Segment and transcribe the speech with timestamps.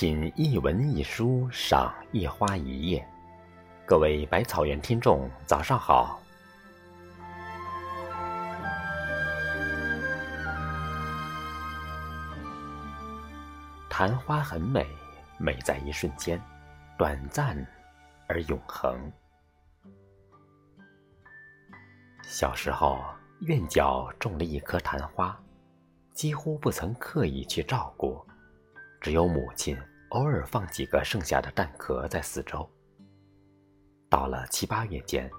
[0.00, 3.06] 品一文一书，赏一花一叶。
[3.84, 6.18] 各位百草园听众，早上好。
[13.90, 14.86] 昙花很美，
[15.36, 16.40] 美在一瞬间，
[16.96, 17.54] 短暂
[18.26, 18.98] 而永恒。
[22.22, 23.04] 小时候，
[23.40, 25.38] 院角种了一棵昙花，
[26.14, 28.18] 几乎不曾刻意去照顾，
[28.98, 29.76] 只有母亲
[30.10, 32.68] 偶尔放几个剩下的蛋壳在四周。
[34.08, 35.30] 到了七八月间，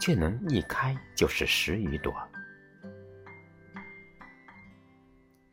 [0.00, 2.12] 却能一开就是十余朵。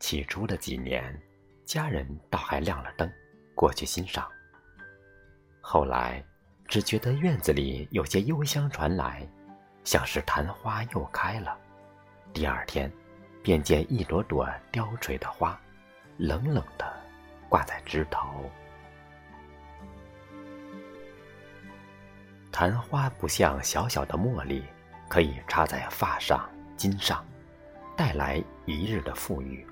[0.00, 1.16] 起初的几年。
[1.64, 3.12] 家人倒还亮了灯，
[3.54, 4.26] 过去欣赏。
[5.60, 6.24] 后来，
[6.66, 9.28] 只觉得院子里有些幽香传来，
[9.84, 11.58] 像是昙花又开了。
[12.32, 12.90] 第二天，
[13.42, 15.60] 便见一朵朵凋垂的花，
[16.16, 16.90] 冷冷的
[17.50, 18.50] 挂在枝头。
[22.50, 24.64] 昙花不像小小的茉莉，
[25.08, 27.24] 可以插在发上、襟上，
[27.96, 29.66] 带来一日的富裕。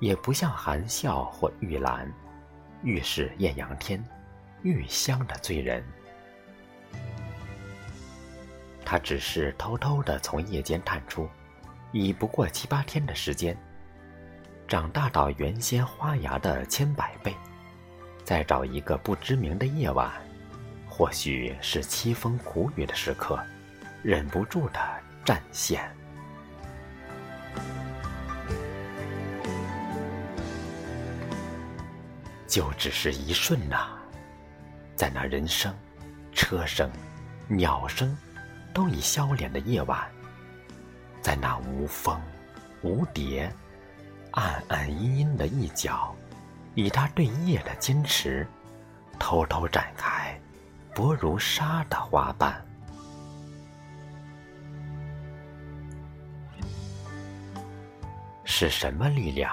[0.00, 2.12] 也不像含笑或玉兰，
[2.82, 4.04] 愈是艳阳天，
[4.62, 5.82] 愈香的醉人。
[8.84, 11.28] 它只是偷偷的从夜间探出，
[11.92, 13.56] 已不过七八天的时间，
[14.66, 17.34] 长大到原先花芽的千百倍。
[18.24, 20.10] 再找一个不知名的夜晚，
[20.96, 23.36] 或许是凄风苦雨的时刻，
[24.00, 24.78] 忍不住的
[25.24, 25.90] 绽现。
[32.46, 33.88] 就只是一瞬呐，
[34.94, 35.74] 在那人声、
[36.32, 36.88] 车声、
[37.48, 38.16] 鸟声
[38.72, 40.00] 都已消敛的夜晚，
[41.20, 42.16] 在那无风、
[42.82, 43.52] 无蝶、
[44.30, 46.14] 暗暗阴阴的一角，
[46.76, 48.46] 以他对夜的坚持，
[49.18, 50.13] 偷偷展开
[50.94, 52.64] 薄如纱的花瓣。
[58.44, 59.50] 是什么力量，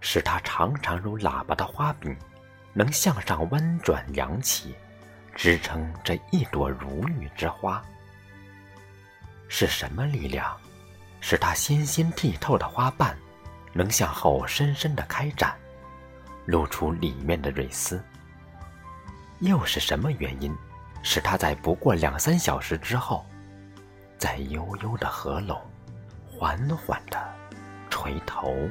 [0.00, 2.16] 使它长长如喇叭的花柄？
[2.72, 4.74] 能向上弯转扬起，
[5.36, 7.80] 支撑这一朵如玉之花。
[9.48, 10.56] 是什么力量，
[11.20, 13.16] 使它纤纤剔透的花瓣
[13.72, 15.56] 能向后深深的开展，
[16.46, 18.02] 露出里面的蕊丝？
[19.38, 20.54] 又是什么原因，
[21.02, 23.24] 使它在不过两三小时之后，
[24.18, 25.60] 在悠悠的合拢，
[26.26, 27.18] 缓缓的
[27.88, 28.68] 垂头？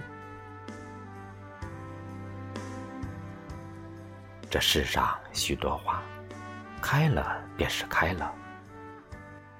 [4.49, 6.01] 这世上许多花，
[6.81, 8.33] 开了便是开了，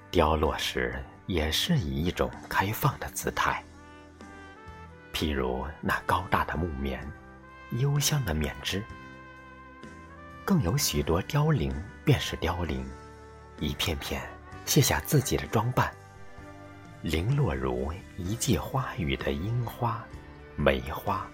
[0.09, 3.63] 凋落时也是以一种开放的姿态。
[5.13, 7.05] 譬如那高大的木棉，
[7.71, 8.83] 幽香的棉枝，
[10.43, 11.71] 更有许多凋零
[12.09, 12.83] 便是凋零，
[13.59, 14.19] 一片片
[14.65, 15.93] 卸下自己的装扮，
[17.03, 20.03] 零落如一季花雨的樱花、
[20.55, 21.27] 梅花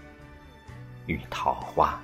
[1.06, 1.98] 与桃花。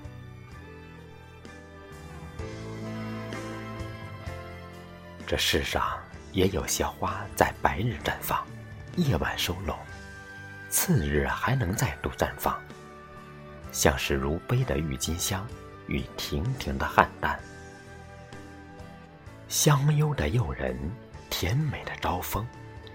[5.26, 6.02] 这世上
[6.32, 8.42] 也有些花在白日绽放，
[8.96, 9.78] 夜晚收拢，
[10.70, 12.58] 次日还能再度绽放，
[13.70, 15.46] 像是如杯的郁金香
[15.88, 17.36] 与亭亭的菡萏，
[19.52, 20.74] 香幽的诱人，
[21.28, 22.46] 甜美的招风，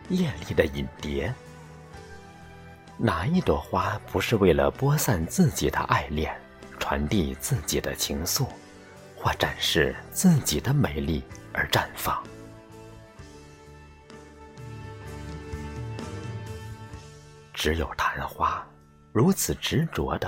[0.09, 1.31] 艳丽的引蝶。
[2.97, 6.35] 哪一朵花不是为了播散自己的爱恋，
[6.79, 8.47] 传递自己的情愫？
[9.15, 11.23] 或展示自己的美丽
[11.53, 12.23] 而绽放，
[17.53, 18.67] 只有昙花
[19.11, 20.27] 如此执着的、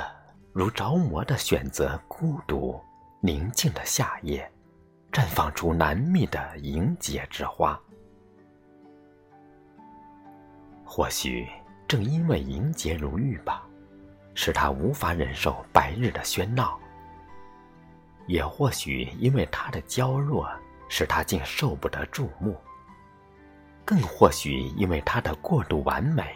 [0.54, 2.80] 如着魔的选择孤独
[3.20, 4.48] 宁静的夏夜，
[5.12, 7.80] 绽放出难觅的莹洁之花。
[10.86, 11.48] 或许
[11.88, 13.64] 正因为莹洁如玉吧，
[14.34, 16.80] 使他无法忍受白日的喧闹。
[18.28, 20.48] 也或许因为它的娇弱，
[20.88, 22.54] 使他竟受不得注目；
[23.84, 26.36] 更或许因为它的过度完美，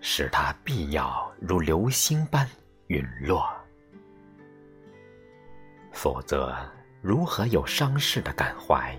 [0.00, 2.48] 使他必要如流星般
[2.86, 3.46] 陨落。
[5.92, 6.56] 否则，
[7.00, 8.96] 如何有伤逝的感怀，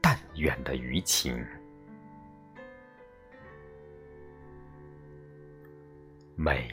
[0.00, 1.46] 但愿的余情？
[6.34, 6.68] 美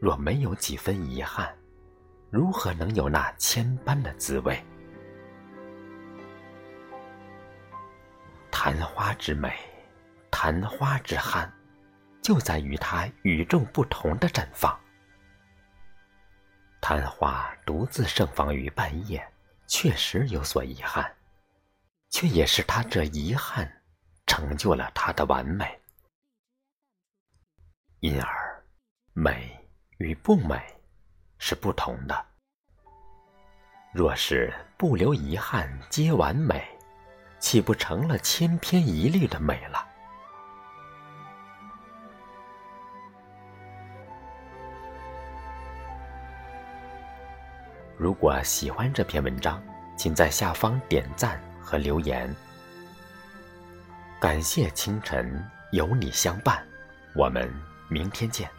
[0.00, 1.54] 若没有几分遗憾。
[2.30, 4.58] 如何能有那千般的滋味？
[8.50, 9.52] 昙花之美，
[10.30, 11.52] 昙花之憾，
[12.22, 14.78] 就在于它与众不同的绽放。
[16.80, 19.22] 昙花独自盛放于半夜，
[19.72, 21.16] 确实有所遗憾，
[22.10, 23.80] 却也是他这遗憾，
[24.26, 25.80] 成就了他的完美。
[28.00, 28.62] 因而，
[29.14, 29.66] 美
[29.96, 30.62] 与不美
[31.38, 32.26] 是不同的。
[33.94, 36.62] 若是不留遗憾皆完美，
[37.40, 39.88] 岂不成了千篇一律的美了？
[48.02, 49.62] 如果喜欢这篇文章，
[49.96, 52.28] 请在下方点赞和留言。
[54.18, 55.40] 感谢清晨
[55.70, 56.66] 有你相伴，
[57.14, 57.48] 我们
[57.88, 58.50] 明天见。